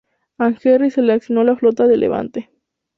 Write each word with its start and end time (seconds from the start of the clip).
A 0.39 0.47
Henri 0.63 0.89
se 0.89 1.03
le 1.03 1.13
asignó 1.13 1.43
la 1.43 1.55
flota 1.55 1.85
de 1.85 1.95
Levante. 1.95 2.49